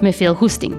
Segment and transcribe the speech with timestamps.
[0.00, 0.74] Met veel goesting.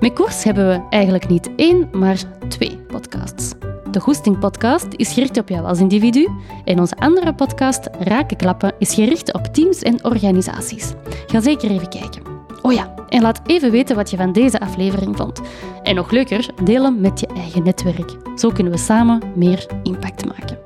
[0.00, 3.52] Met Koers hebben we eigenlijk niet één, maar twee podcasts.
[3.90, 6.28] De Goesting Podcast is gericht op jou als individu
[6.64, 10.92] en onze andere podcast, Rakenklappen, is gericht op teams en organisaties.
[11.26, 12.22] Ga zeker even kijken.
[12.62, 15.40] Oh ja, en laat even weten wat je van deze aflevering vond.
[15.82, 18.16] En nog leuker, deel hem met je eigen netwerk.
[18.36, 20.58] Zo kunnen we samen meer impact maken.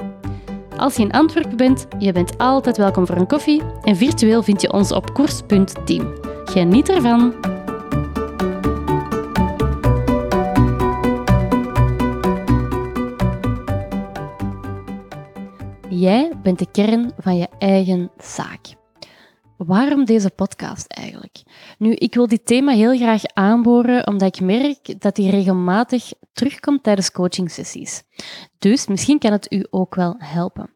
[0.76, 4.60] Als je in Antwerpen bent, je bent altijd welkom voor een koffie en virtueel vind
[4.60, 6.29] je ons op koers.team.
[6.50, 7.34] Geniet ervan!
[15.88, 18.60] Jij bent de kern van je eigen zaak.
[19.56, 21.42] Waarom deze podcast eigenlijk?
[21.78, 26.82] Nu, ik wil dit thema heel graag aanboren omdat ik merk dat die regelmatig terugkomt
[26.82, 28.02] tijdens coachingsessies.
[28.58, 30.70] Dus misschien kan het u ook wel helpen.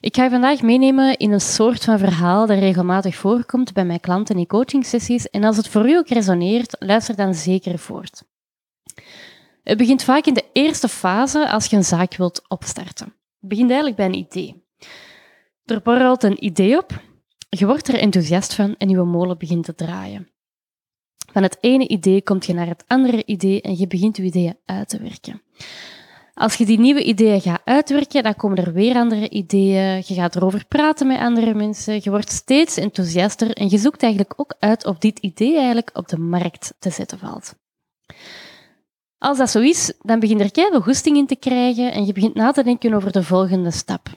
[0.00, 4.00] Ik ga je vandaag meenemen in een soort van verhaal dat regelmatig voorkomt bij mijn
[4.00, 5.30] klanten in coachingsessies.
[5.30, 8.22] En als het voor u ook resoneert, luister dan zeker voort.
[9.62, 13.06] Het begint vaak in de eerste fase als je een zaak wilt opstarten.
[13.40, 14.64] Het begint eigenlijk bij een idee.
[15.64, 17.02] Er borrelt een idee op,
[17.48, 20.28] je wordt er enthousiast van en je molen begint te draaien.
[21.32, 24.58] Van het ene idee kom je naar het andere idee en je begint je ideeën
[24.64, 25.42] uit te werken.
[26.40, 30.02] Als je die nieuwe ideeën gaat uitwerken, dan komen er weer andere ideeën.
[30.06, 32.00] Je gaat erover praten met andere mensen.
[32.02, 36.08] Je wordt steeds enthousiaster en je zoekt eigenlijk ook uit of dit idee eigenlijk op
[36.08, 37.54] de markt te zetten valt.
[39.18, 42.34] Als dat zo is, dan begin er keihard goesting in te krijgen en je begint
[42.34, 44.08] na te denken over de volgende stap.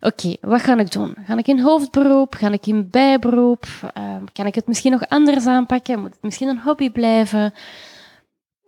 [0.00, 1.16] Oké, wat ga ik doen?
[1.24, 2.34] Ga ik in hoofdberoep?
[2.34, 3.66] Ga ik in bijberoep?
[3.98, 6.00] Uh, kan ik het misschien nog anders aanpakken?
[6.00, 7.52] Moet het misschien een hobby blijven?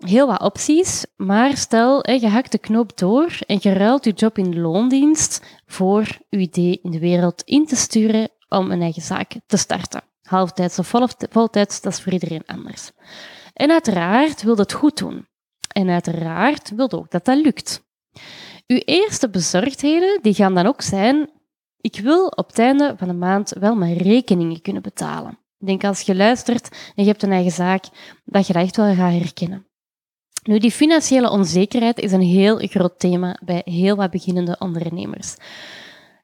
[0.06, 4.38] Heel wat opties, maar stel, je hakt de knop door en je ruilt je job
[4.38, 9.02] in de loondienst voor je idee in de wereld in te sturen om een eigen
[9.02, 10.02] zaak te starten.
[10.22, 10.92] Halftijds of
[11.30, 12.90] voltijds, dat is voor iedereen anders.
[13.52, 15.28] En uiteraard wil het goed doen.
[15.72, 17.82] En uiteraard wil ook dat dat lukt.
[18.66, 21.30] Uw eerste bezorgdheden die gaan dan ook zijn,
[21.80, 25.38] ik wil op het einde van de maand wel mijn rekeningen kunnen betalen.
[25.58, 27.84] Ik denk als je luistert en je hebt een eigen zaak,
[28.24, 29.68] dat je dat echt wel gaat herkennen.
[30.42, 35.36] Nu, die financiële onzekerheid is een heel groot thema bij heel wat beginnende ondernemers.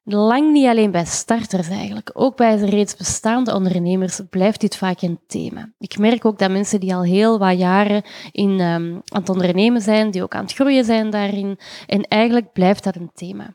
[0.09, 5.21] Lang niet alleen bij starters eigenlijk, ook bij reeds bestaande ondernemers blijft dit vaak een
[5.27, 5.73] thema.
[5.79, 9.81] Ik merk ook dat mensen die al heel wat jaren in, um, aan het ondernemen
[9.81, 13.55] zijn, die ook aan het groeien zijn daarin, en eigenlijk blijft dat een thema.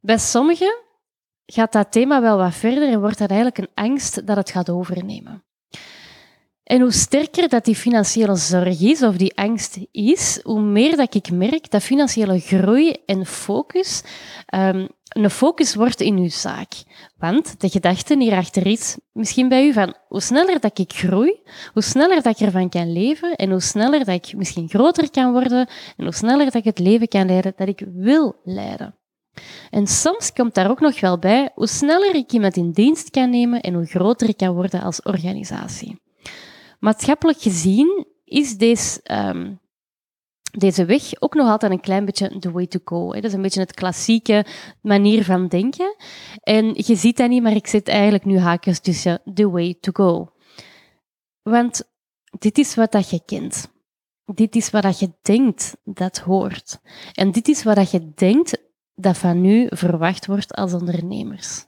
[0.00, 0.74] Bij sommigen
[1.46, 4.70] gaat dat thema wel wat verder en wordt dat eigenlijk een angst dat het gaat
[4.70, 5.44] overnemen.
[6.64, 11.14] En hoe sterker dat die financiële zorg is, of die angst is, hoe meer dat
[11.14, 14.02] ik merk dat financiële groei en focus
[14.54, 16.72] um, een focus wordt in uw zaak.
[17.18, 21.40] Want de gedachte hierachter is misschien bij u van hoe sneller dat ik groei,
[21.72, 25.32] hoe sneller dat ik ervan kan leven en hoe sneller dat ik misschien groter kan
[25.32, 28.96] worden en hoe sneller dat ik het leven kan leiden dat ik wil leiden.
[29.70, 33.30] En soms komt daar ook nog wel bij hoe sneller ik iemand in dienst kan
[33.30, 36.00] nemen en hoe groter ik kan worden als organisatie.
[36.82, 39.60] Maatschappelijk gezien is deze, um,
[40.58, 43.12] deze weg ook nog altijd een klein beetje the way to go.
[43.12, 44.46] Dat is een beetje het klassieke
[44.80, 45.96] manier van denken.
[46.42, 49.92] En je ziet dat niet, maar ik zet eigenlijk nu haakjes tussen the way to
[49.92, 50.32] go.
[51.42, 51.82] Want
[52.38, 53.70] dit is wat dat je kent.
[54.24, 56.80] Dit is wat dat je denkt dat hoort.
[57.12, 58.58] En dit is wat dat je denkt
[58.94, 61.64] dat van u verwacht wordt als ondernemers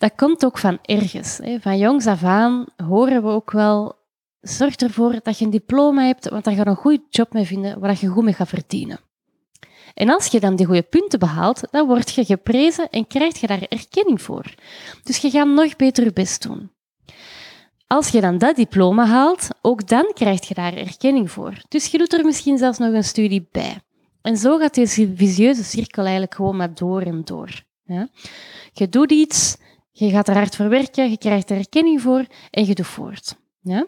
[0.00, 1.40] dat komt ook van ergens.
[1.60, 3.94] Van jongs af aan horen we ook wel,
[4.40, 7.44] zorg ervoor dat je een diploma hebt, want daar ga je een goede job mee
[7.44, 9.00] vinden waar je goed mee gaat verdienen.
[9.94, 13.46] En als je dan die goede punten behaalt, dan word je geprezen en krijg je
[13.46, 14.54] daar erkenning voor.
[15.02, 16.70] Dus je gaat nog beter je best doen.
[17.86, 21.62] Als je dan dat diploma haalt, ook dan krijg je daar erkenning voor.
[21.68, 23.80] Dus je doet er misschien zelfs nog een studie bij.
[24.22, 27.62] En zo gaat deze visieuze cirkel eigenlijk gewoon maar door en door.
[28.72, 29.56] Je doet iets,
[29.90, 33.36] je gaat er hard voor werken, je krijgt er erkenning voor en je doet voort.
[33.60, 33.86] Ja?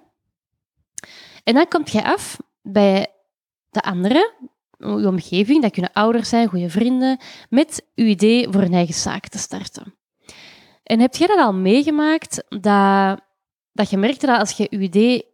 [1.45, 3.07] En dan kom je af bij
[3.71, 4.33] de anderen,
[4.79, 9.29] je omgeving, dat kunnen ouders zijn, goede vrienden, met je idee voor een eigen zaak
[9.29, 9.95] te starten.
[10.83, 13.21] En heb je dat al meegemaakt, dat,
[13.73, 15.31] dat je merkte dat als je je idee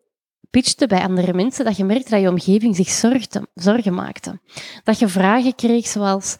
[0.50, 4.40] pitchte bij andere mensen, dat je merkte dat je omgeving zich zorgde, zorgen maakte.
[4.84, 6.36] Dat je vragen kreeg zoals,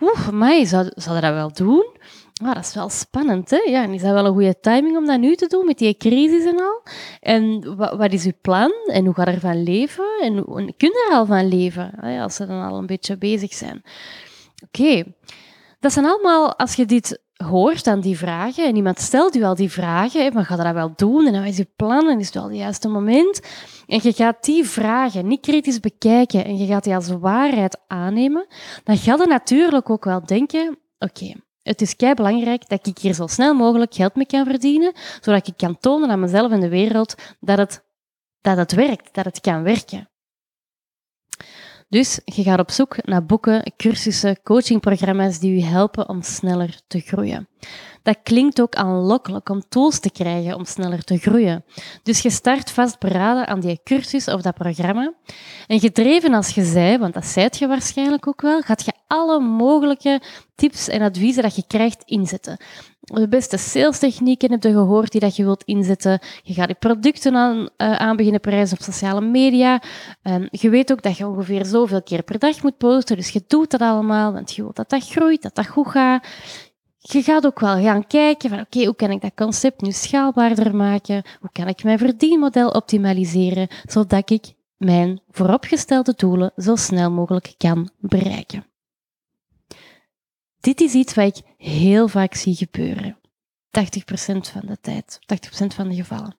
[0.00, 1.96] oeh, mij, zou, zou dat wel doen?
[2.44, 3.56] Ah, dat is wel spannend, hè?
[3.56, 5.96] Ja, en is dat wel een goede timing om dat nu te doen, met die
[5.96, 6.82] crisis en al?
[7.20, 8.72] En wat, is uw plan?
[8.86, 10.20] En hoe gaat er van leven?
[10.20, 11.90] En, en kun je er al van leven,
[12.20, 13.82] als ze dan al een beetje bezig zijn?
[14.66, 15.04] Oké,
[15.80, 19.54] dat zijn allemaal, als je dit hoort aan die vragen en iemand stelt u al
[19.54, 22.26] die vragen, hè, maar ga dat wel doen en wat is je plan en is
[22.26, 23.40] het wel het juiste moment?
[23.86, 28.46] En je gaat die vragen niet kritisch bekijken en je gaat die als waarheid aannemen,
[28.84, 31.32] dan ga je natuurlijk ook wel denken, oké,
[31.68, 35.46] het is kei belangrijk dat ik hier zo snel mogelijk geld mee kan verdienen, zodat
[35.46, 37.84] ik kan tonen aan mezelf en de wereld dat het,
[38.40, 40.08] dat het werkt, dat het kan werken.
[41.88, 47.00] Dus je gaat op zoek naar boeken, cursussen, coachingprogramma's die je helpen om sneller te
[47.00, 47.48] groeien.
[48.08, 51.64] Dat klinkt ook aanlokkelijk om tools te krijgen om sneller te groeien.
[52.02, 55.12] Dus je start vastberaden aan die cursus of dat programma.
[55.66, 59.40] En gedreven als je zij, want dat zijt je waarschijnlijk ook wel, gaat je alle
[59.40, 60.20] mogelijke
[60.54, 62.56] tips en adviezen dat je krijgt inzetten.
[63.00, 66.20] De beste salestechnieken heb je gehoord die dat je wilt inzetten.
[66.42, 69.82] Je gaat je producten aan, uh, aan beginnen prijzen op sociale media.
[70.22, 73.44] Um, je weet ook dat je ongeveer zoveel keer per dag moet posten, dus je
[73.46, 76.26] doet dat allemaal, want je wilt dat dat groeit, dat dat goed gaat.
[77.10, 80.76] Je gaat ook wel gaan kijken van oké, hoe kan ik dat concept nu schaalbaarder
[80.76, 81.22] maken?
[81.40, 87.90] Hoe kan ik mijn verdienmodel optimaliseren, zodat ik mijn vooropgestelde doelen zo snel mogelijk kan
[87.98, 88.66] bereiken.
[90.60, 93.18] Dit is iets wat ik heel vaak zie gebeuren.
[93.20, 93.20] 80%
[94.52, 95.18] van de tijd,
[95.64, 96.36] 80% van de gevallen.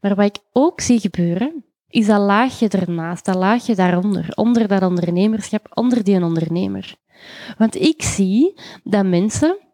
[0.00, 4.82] Maar wat ik ook zie gebeuren, is dat laagje ernaast, dat laagje daaronder, onder dat
[4.82, 6.96] ondernemerschap, onder die ondernemer.
[7.58, 9.65] Want ik zie dat mensen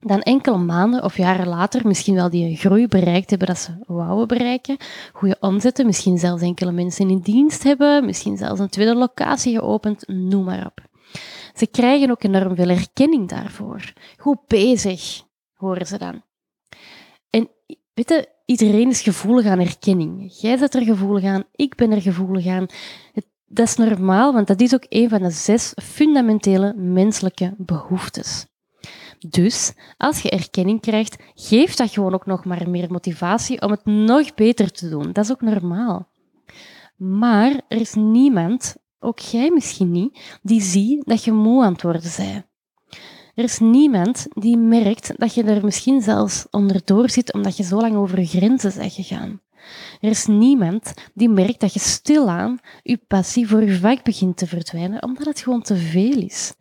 [0.00, 4.28] dan enkele maanden of jaren later misschien wel die groei bereikt hebben dat ze wouden
[4.28, 4.76] bereiken,
[5.12, 10.08] goede omzetten, misschien zelfs enkele mensen in dienst hebben, misschien zelfs een tweede locatie geopend,
[10.08, 10.84] noem maar op.
[11.54, 13.92] Ze krijgen ook enorm veel erkenning daarvoor.
[14.16, 15.22] Goed bezig,
[15.54, 16.22] horen ze dan.
[17.30, 17.48] En
[17.94, 20.32] weet iedereen is gevoelig aan erkenning.
[20.40, 22.66] Jij bent er gevoelig aan, ik ben er gevoelig aan.
[23.46, 28.46] dat is normaal, want dat is ook een van de zes fundamentele menselijke behoeftes.
[29.18, 33.84] Dus als je erkenning krijgt, geeft dat gewoon ook nog maar meer motivatie om het
[33.84, 35.12] nog beter te doen.
[35.12, 36.08] Dat is ook normaal.
[36.96, 41.82] Maar er is niemand ook jij misschien niet, die ziet dat je moe aan het
[41.82, 42.44] worden bent.
[43.34, 47.80] Er is niemand die merkt dat je er misschien zelfs onderdoor zit omdat je zo
[47.80, 49.40] lang over je grenzen bent gegaan.
[50.00, 54.46] Er is niemand die merkt dat je stilaan je passie voor je vak begint te
[54.46, 56.54] verdwijnen, omdat het gewoon te veel is.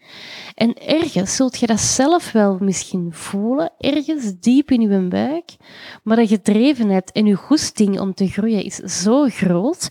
[0.54, 5.56] En ergens zult je dat zelf wel misschien voelen, ergens diep in je buik,
[6.04, 9.88] maar de gedrevenheid en je goesting om te groeien is zo groot,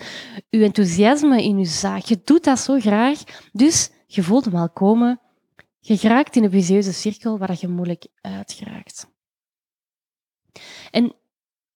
[0.50, 3.18] je enthousiasme in je zaak, je doet dat zo graag,
[3.52, 5.20] dus je voelt hem al komen,
[5.80, 9.12] je geraakt in een visieuze cirkel waar je moeilijk uitgeraakt.
[10.90, 11.14] En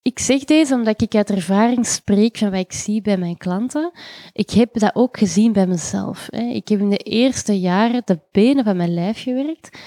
[0.02, 3.90] ik zeg deze omdat ik uit ervaring spreek van wat ik zie bij mijn klanten.
[4.32, 6.30] Ik heb dat ook gezien bij mezelf.
[6.30, 9.78] Ik heb in de eerste jaren de benen van mijn lijf gewerkt.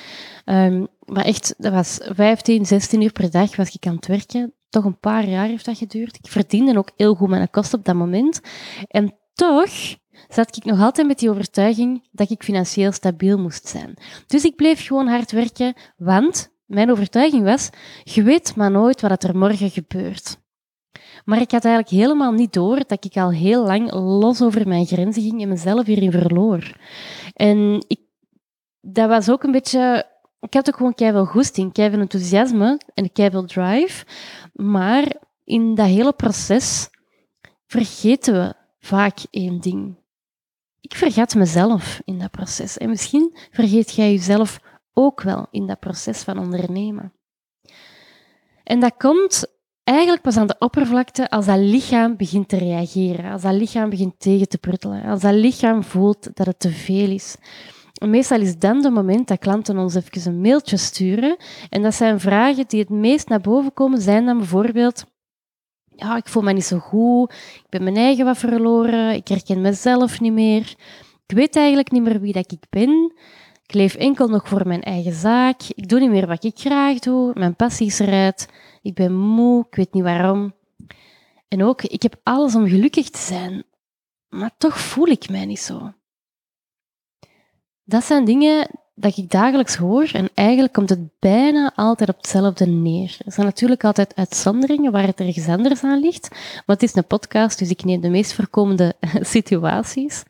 [0.46, 4.54] Um, maar echt, dat was 15, 16 uur per dag was ik aan het werken.
[4.70, 6.18] Toch een paar jaar heeft dat geduurd.
[6.22, 8.42] Ik verdiende ook heel goed mijn kosten op dat moment.
[8.88, 9.70] En toch
[10.30, 13.94] zat ik nog altijd met die overtuiging dat ik financieel stabiel moest zijn.
[14.28, 17.70] Dus ik bleef gewoon hard werken, want mijn overtuiging was,
[18.04, 20.40] je weet maar nooit wat er morgen gebeurt.
[21.26, 24.86] Maar ik had eigenlijk helemaal niet door dat ik al heel lang los over mijn
[24.86, 26.78] grenzen ging en mezelf hierin verloor.
[27.34, 28.00] En ik,
[28.82, 30.10] dat was ook een beetje...
[30.40, 34.06] Ik had ook gewoon keihard goesting, keihard enthousiasme en keihard drive.
[34.54, 36.90] Maar in dat hele proces
[37.66, 39.96] vergeten we vaak één ding.
[40.82, 42.78] Ik vergat mezelf in dat proces.
[42.78, 44.60] En misschien vergeet jij jezelf
[44.94, 47.14] ook wel in dat proces van ondernemen.
[48.64, 49.46] En dat komt
[49.84, 54.20] eigenlijk pas aan de oppervlakte als dat lichaam begint te reageren, als dat lichaam begint
[54.20, 57.36] tegen te pruttelen, als dat lichaam voelt dat het te veel is.
[58.06, 61.38] meestal is dan het moment dat klanten ons even een mailtje sturen.
[61.70, 65.06] En dat zijn vragen die het meest naar boven komen, zijn dan bijvoorbeeld
[66.02, 69.62] ja, ik voel me niet zo goed, ik ben mijn eigen wat verloren, ik herken
[69.62, 70.76] mezelf niet meer,
[71.26, 73.14] ik weet eigenlijk niet meer wie dat ik ben.
[73.72, 75.62] Ik leef enkel nog voor mijn eigen zaak.
[75.76, 77.32] Ik doe niet meer wat ik graag doe.
[77.34, 78.48] Mijn passie is eruit.
[78.82, 79.66] Ik ben moe.
[79.70, 80.54] Ik weet niet waarom.
[81.48, 83.64] En ook, ik heb alles om gelukkig te zijn.
[84.30, 85.94] Maar toch voel ik mij niet zo.
[87.84, 92.66] Dat zijn dingen dat ik dagelijks hoor en eigenlijk komt het bijna altijd op hetzelfde
[92.66, 93.18] neer.
[93.26, 96.30] Er zijn natuurlijk altijd uitzonderingen waar het ergens anders aan ligt,
[96.66, 98.96] maar het is een podcast, dus ik neem de meest voorkomende
[99.36, 100.24] situaties.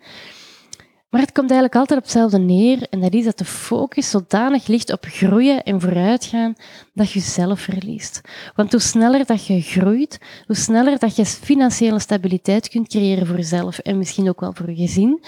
[1.12, 4.68] Maar het komt eigenlijk altijd op hetzelfde neer en dat is dat de focus zodanig
[4.68, 6.56] ligt op groeien en vooruitgaan
[6.94, 8.22] dat je jezelf verliest.
[8.56, 13.36] Want hoe sneller dat je groeit, hoe sneller dat je financiële stabiliteit kunt creëren voor
[13.36, 15.24] jezelf en misschien ook wel voor je gezin.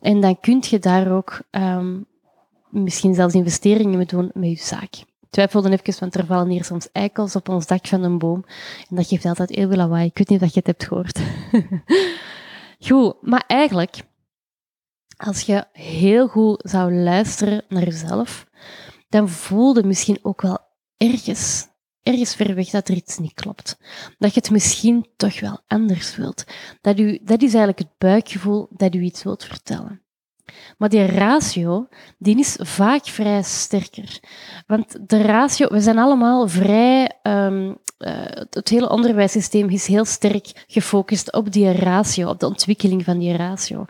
[0.00, 2.06] En dan kun je daar ook um,
[2.68, 4.94] misschien zelfs investeringen mee doen met je zaak.
[4.94, 8.44] Ik twijfelde even, want er vallen hier soms eikels op ons dak van een boom.
[8.88, 10.06] En dat geeft altijd heel veel lawaai.
[10.06, 11.20] Ik weet niet of je het hebt gehoord.
[12.86, 14.08] Goed, maar eigenlijk
[15.20, 18.46] als je heel goed zou luisteren naar jezelf,
[19.08, 20.58] dan voelde misschien ook wel
[20.96, 21.66] ergens,
[22.02, 23.78] ergens ver weg dat er iets niet klopt.
[24.18, 26.44] Dat je het misschien toch wel anders wilt.
[26.80, 30.02] Dat, u, dat is eigenlijk het buikgevoel dat u iets wilt vertellen.
[30.78, 31.88] Maar die ratio,
[32.18, 34.20] die is vaak vrij sterker.
[34.66, 38.12] Want de ratio, we zijn allemaal vrij um, uh,
[38.50, 43.36] het hele onderwijssysteem is heel sterk gefocust op die ratio, op de ontwikkeling van die
[43.36, 43.84] ratio.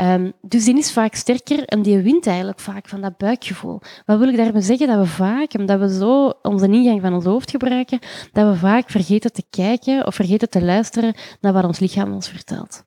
[0.00, 3.80] Um, dus die is vaak sterker en die wint eigenlijk vaak van dat buikgevoel.
[4.06, 4.86] Wat wil ik daarmee zeggen?
[4.86, 7.98] Dat we vaak, omdat we zo onze ingang van ons hoofd gebruiken,
[8.32, 12.28] dat we vaak vergeten te kijken of vergeten te luisteren naar wat ons lichaam ons
[12.28, 12.84] vertelt.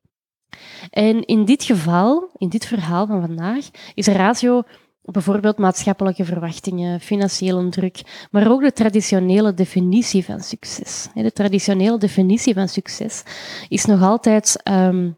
[0.90, 4.64] En in dit geval, in dit verhaal van vandaag, is ratio
[5.12, 11.08] Bijvoorbeeld maatschappelijke verwachtingen, financiële druk, maar ook de traditionele definitie van succes.
[11.14, 13.24] De traditionele definitie van succes
[13.70, 15.18] is nog altijd um,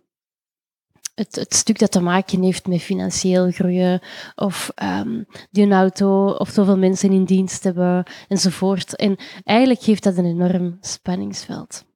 [1.16, 4.02] het, het, stuk dat te maken heeft met financieel groeien,
[4.36, 8.96] of um, die een auto, of zoveel mensen in dienst hebben, enzovoort.
[8.96, 11.88] En eigenlijk geeft dat een enorm spanningsveld.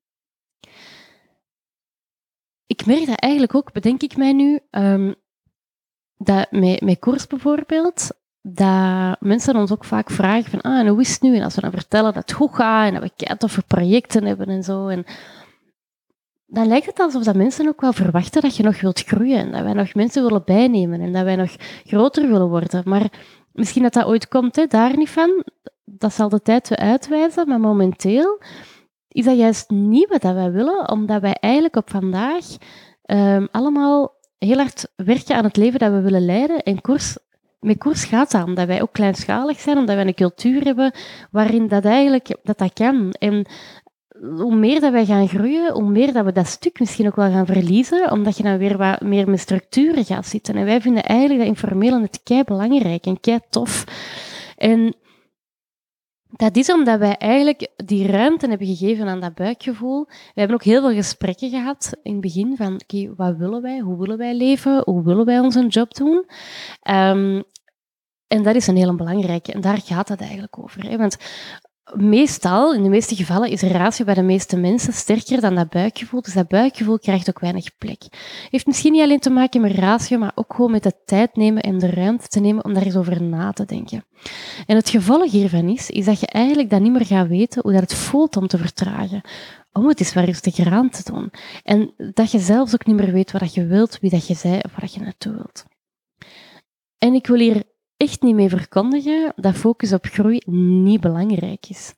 [2.74, 5.16] Ik merk dat eigenlijk ook, bedenk ik mij nu, um,
[6.18, 8.10] dat met, met koers bijvoorbeeld,
[8.42, 11.36] dat mensen ons ook vaak vragen van, ah, en hoe is het nu?
[11.36, 12.94] En als we dan vertellen dat het goed gaat en
[13.38, 14.88] dat we we projecten hebben en zo.
[14.88, 15.06] En
[16.46, 19.38] dan lijkt het alsof dat mensen ook wel verwachten dat je nog wilt groeien.
[19.38, 22.82] En dat wij nog mensen willen bijnemen en dat wij nog groter willen worden.
[22.86, 23.12] Maar
[23.52, 25.44] misschien dat dat ooit komt, hè, daar niet van.
[25.84, 27.48] Dat zal de tijd uitwijzen.
[27.48, 28.42] Maar momenteel
[29.14, 32.46] is dat juist niet wat wij willen, omdat wij eigenlijk op vandaag
[33.06, 36.64] um, allemaal heel hard werken aan het leven dat we willen leiden.
[36.64, 37.18] En koers,
[37.60, 40.92] met koers gaat dat, omdat wij ook kleinschalig zijn, omdat wij een cultuur hebben
[41.32, 43.12] waarin dat eigenlijk dat, dat kan.
[43.12, 43.46] En
[44.38, 47.32] hoe meer dat wij gaan groeien, hoe meer dat we dat stuk misschien ook wel
[47.32, 50.56] gaan verliezen, omdat je dan weer wat meer met structuren gaat zitten.
[50.56, 53.84] En wij vinden eigenlijk dat informele het kei belangrijk en kei tof.
[54.58, 54.96] En
[56.36, 60.06] dat is omdat wij eigenlijk die ruimte hebben gegeven aan dat buikgevoel.
[60.06, 63.80] We hebben ook heel veel gesprekken gehad in het begin van, oké, wat willen wij?
[63.80, 64.82] Hoe willen wij leven?
[64.86, 66.26] Hoe willen wij onze job doen?
[66.90, 67.44] Um,
[68.28, 69.52] en dat is een heel belangrijke.
[69.52, 70.90] En daar gaat het eigenlijk over.
[70.90, 70.98] Hè?
[70.98, 71.18] Want
[71.92, 76.22] meestal, in de meeste gevallen, is ratio bij de meeste mensen sterker dan dat buikgevoel.
[76.22, 78.02] Dus dat buikgevoel krijgt ook weinig plek.
[78.50, 81.64] Heeft misschien niet alleen te maken met ratio, maar ook gewoon met de tijd nemen
[81.64, 84.06] en de ruimte te nemen om daar eens over na te denken.
[84.66, 87.72] En het gevolg hiervan is, is dat je eigenlijk dan niet meer gaat weten hoe
[87.72, 89.22] dat het voelt om te vertragen.
[89.72, 91.32] Om het eens wat rustiger aan te doen.
[91.64, 94.60] En dat je zelfs ook niet meer weet wat je wilt, wie dat je zei
[94.62, 95.66] of waar je naartoe wilt.
[96.98, 97.64] En ik wil hier
[98.04, 101.94] echt niet mee verkondigen dat focus op groei niet belangrijk is.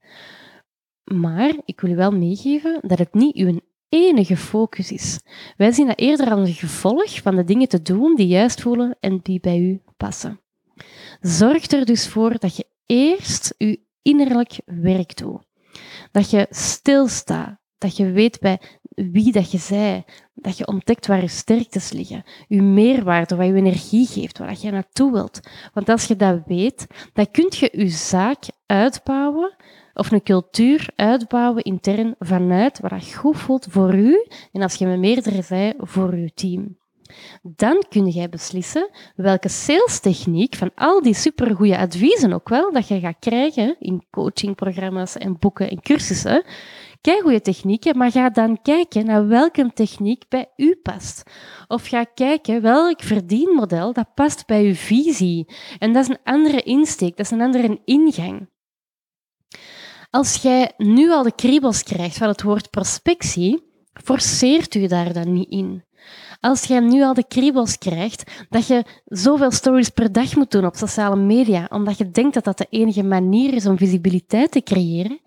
[1.04, 3.60] Maar ik wil u wel meegeven dat het niet uw
[3.90, 5.20] enige focus is.
[5.58, 8.98] Wij zien dat eerder als een gevolg van de dingen te doen die juist voelen
[9.00, 10.40] en die bij u passen.
[11.22, 15.46] Zorg er dus voor dat je eerst je innerlijk werk doet.
[16.12, 18.62] Dat je stilstaat, dat je weet bij
[18.96, 20.06] wie dat je zij,
[20.36, 24.72] dat je ontdekt waar je sterktes liggen, je meerwaarde, wat je energie geeft, waar je
[24.72, 25.40] naartoe wilt.
[25.74, 29.56] Want als je dat weet, dan kun je je zaak uitbouwen
[29.94, 34.86] of een cultuur uitbouwen intern vanuit wat dat goed voelt voor u en als je
[34.86, 36.78] met meerdere zij, voor je team.
[37.42, 43.00] Dan kun jij beslissen welke salestechniek van al die supergoeie adviezen ook wel dat je
[43.00, 46.44] gaat krijgen in coachingprogramma's en boeken en cursussen,
[47.06, 51.24] Kijk goede technieken, maar ga dan kijken naar welke techniek bij u past.
[51.68, 55.48] Of ga kijken welk verdienmodel dat past bij uw visie.
[55.80, 58.50] En dat is een andere insteek, dat is een andere ingang.
[60.10, 65.34] Als jij nu al de kriebels krijgt van het woord prospectie, forceert u daar dan
[65.34, 65.84] niet in.
[66.40, 70.66] Als jij nu al de kriebels krijgt dat je zoveel stories per dag moet doen
[70.66, 74.64] op sociale media, omdat je denkt dat dat de enige manier is om visibiliteit te
[74.64, 75.20] creëren,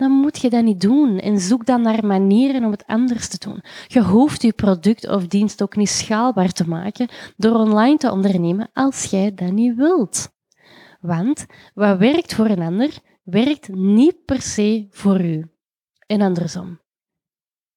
[0.00, 1.18] dan moet je dat niet doen.
[1.18, 3.62] En zoek dan naar manieren om het anders te doen.
[3.86, 8.70] Je hoeft je product of dienst ook niet schaalbaar te maken door online te ondernemen
[8.72, 10.30] als jij dat niet wilt.
[11.00, 15.50] Want wat werkt voor een ander, werkt niet per se voor u.
[16.06, 16.80] En andersom.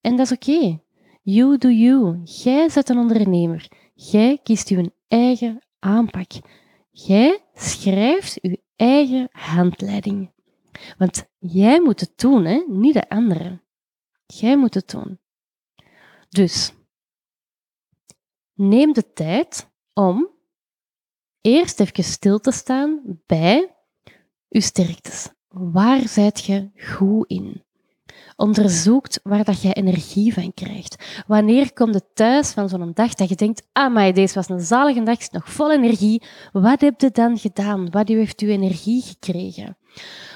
[0.02, 0.82] En dat is oké.
[1.22, 2.22] You do you.
[2.24, 3.68] Jij bent een ondernemer.
[3.94, 6.32] Jij kiest uw eigen aanpak.
[6.92, 10.32] Jij schrijft uw eigen handleiding.
[10.98, 12.64] Want jij moet het doen, hè?
[12.68, 13.62] niet de anderen.
[14.26, 15.20] Jij moet het doen.
[16.30, 16.74] Dus
[18.54, 20.30] neem de tijd om
[21.42, 23.76] eerst even stil te staan bij
[24.48, 25.30] je sterktes.
[25.48, 27.64] Waar zijt je goed in?
[28.36, 31.24] Onderzoekt waar dat je energie van krijgt.
[31.28, 34.60] Wanneer komt het thuis van zo'n dag dat je denkt, ah, maar deze was een
[34.60, 36.24] zalige dag, is nog vol energie.
[36.52, 37.90] Wat heb je dan gedaan?
[37.90, 39.78] Wat heeft u energie gekregen?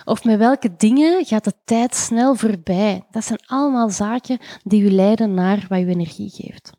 [0.06, 3.06] Of met welke dingen gaat de tijd snel voorbij?
[3.12, 6.72] Dat zijn allemaal zaken die u leiden naar wat u energie geeft.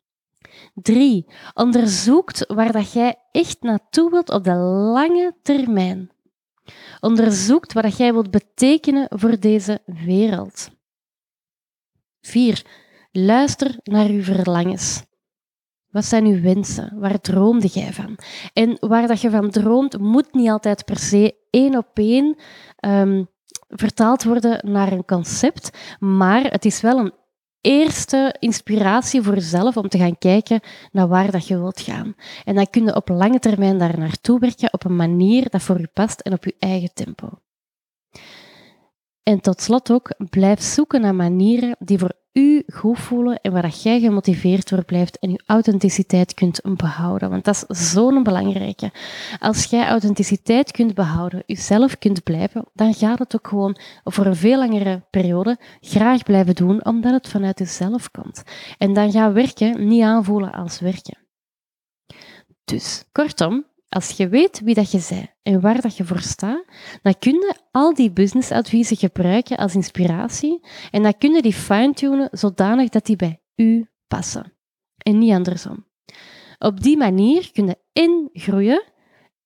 [0.75, 6.11] Drie, onderzoekt waar dat jij echt naartoe wilt op de lange termijn.
[7.01, 10.69] Onderzoekt wat jij wilt betekenen voor deze wereld.
[12.21, 12.65] 4.
[13.13, 15.03] Luister naar uw verlangens.
[15.91, 16.99] Wat zijn uw wensen?
[16.99, 18.19] Waar droomde jij van?
[18.53, 22.37] En waar dat je van droomt, moet niet altijd per se één op één
[22.87, 23.29] um,
[23.69, 27.13] vertaald worden naar een concept, maar het is wel een
[27.61, 30.61] eerste inspiratie voor jezelf om te gaan kijken
[30.93, 32.15] naar waar dat je wilt gaan.
[32.45, 35.81] En dan kun je op lange termijn daar naartoe werken op een manier dat voor
[35.81, 37.29] je past en op je eigen tempo.
[39.23, 43.63] En tot slot ook, blijf zoeken naar manieren die voor u goed voelen en waar
[43.63, 47.31] dat jij gemotiveerd door blijft en je authenticiteit kunt behouden.
[47.31, 48.93] Want dat is zo'n belangrijke.
[49.39, 54.37] Als jij authenticiteit kunt behouden, jezelf kunt blijven, dan gaat het ook gewoon voor een
[54.37, 58.43] veel langere periode graag blijven doen, omdat het vanuit jezelf komt.
[58.79, 61.19] En dan gaat werken niet aanvoelen als werken.
[62.65, 66.65] Dus, kortom, als je weet wie dat je bent en waar dat je voor staat,
[67.03, 72.29] dan kun je al die businessadviezen gebruiken als inspiratie en dan kun je die fine-tunen
[72.31, 74.53] zodanig dat die bij u passen.
[74.99, 75.87] En niet andersom.
[76.59, 78.85] Op die manier kun je in groeien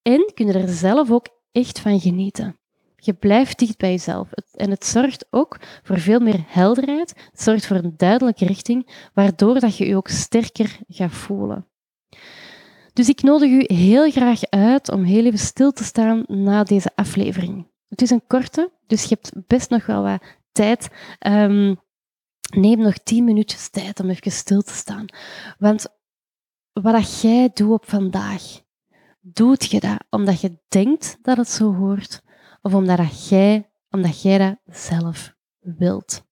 [0.02, 2.56] en kun je er zelf ook echt van genieten.
[2.96, 4.32] Je blijft dicht bij jezelf.
[4.52, 7.14] En het zorgt ook voor veel meer helderheid.
[7.30, 11.66] Het zorgt voor een duidelijke richting, waardoor dat je je ook sterker gaat voelen.
[12.92, 16.90] Dus ik nodig u heel graag uit om heel even stil te staan na deze
[16.94, 17.70] aflevering.
[17.88, 20.88] Het is een korte, dus je hebt best nog wel wat tijd.
[21.26, 21.80] Um,
[22.54, 25.06] neem nog tien minuutjes tijd om even stil te staan.
[25.58, 25.86] Want
[26.72, 28.42] wat jij doet op vandaag,
[29.20, 32.22] doet je dat omdat je denkt dat het zo hoort,
[32.62, 36.24] of omdat jij, omdat jij dat zelf wilt?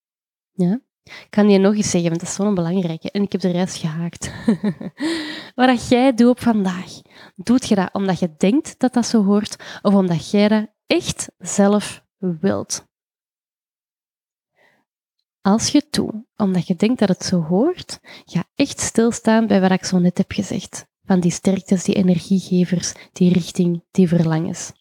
[0.51, 0.81] Ja?
[1.03, 3.11] Ik kan je nog eens zeggen, want dat is zo'n belangrijke.
[3.11, 4.31] En ik heb de rest gehaakt.
[5.55, 7.01] Wat jij doet op vandaag,
[7.37, 11.31] doet je dat omdat je denkt dat dat zo hoort, of omdat jij dat echt
[11.39, 12.89] zelf wilt?
[15.41, 19.71] Als je doet omdat je denkt dat het zo hoort, ga echt stilstaan bij wat
[19.71, 20.89] ik zo net heb gezegd.
[21.03, 24.73] Van die sterktes, die energiegevers, die richting, die verlangens.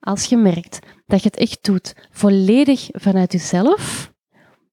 [0.00, 4.12] Als je merkt dat je het echt doet volledig vanuit jezelf,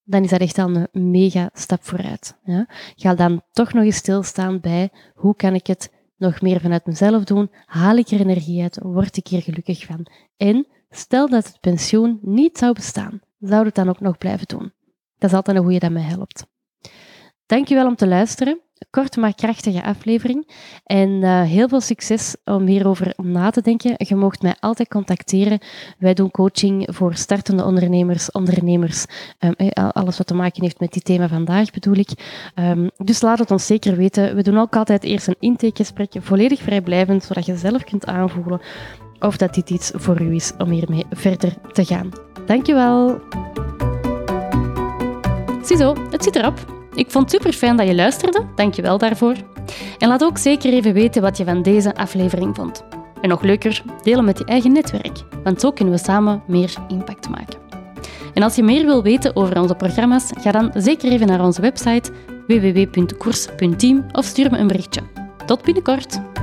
[0.05, 2.39] dan is dat echt al een mega stap vooruit.
[2.43, 2.65] Ja?
[2.95, 7.23] Ga dan toch nog eens stilstaan bij hoe kan ik het nog meer vanuit mezelf
[7.23, 7.51] doen?
[7.65, 8.79] Haal ik er energie uit?
[8.81, 10.07] Word ik hier gelukkig van?
[10.37, 14.73] En stel dat het pensioen niet zou bestaan, zou het dan ook nog blijven doen?
[15.17, 16.45] Dat is altijd een goede dat mij helpt.
[17.45, 20.47] Dankjewel om te luisteren korte maar krachtige aflevering.
[20.83, 23.93] En uh, heel veel succes om hierover na te denken.
[23.97, 25.59] Je mag mij altijd contacteren.
[25.97, 29.05] Wij doen coaching voor startende ondernemers, ondernemers,
[29.39, 32.09] um, alles wat te maken heeft met die thema vandaag bedoel ik.
[32.55, 34.35] Um, dus laat het ons zeker weten.
[34.35, 38.61] We doen ook altijd eerst een intakegesprek, volledig vrijblijvend, zodat je zelf kunt aanvoelen
[39.19, 42.09] of dat dit iets voor u is om hiermee verder te gaan.
[42.45, 43.19] Dankjewel.
[45.63, 46.74] Ziezo, het zit erop.
[46.95, 49.35] Ik vond het super fijn dat je luisterde, dank je wel daarvoor.
[49.97, 52.83] En laat ook zeker even weten wat je van deze aflevering vond.
[53.21, 57.29] En nog leuker, delen met je eigen netwerk, want zo kunnen we samen meer impact
[57.29, 57.59] maken.
[58.33, 61.61] En als je meer wil weten over onze programma's, ga dan zeker even naar onze
[61.61, 62.11] website
[62.47, 65.01] www.koers.team of stuur me een berichtje.
[65.45, 66.34] Tot binnenkort!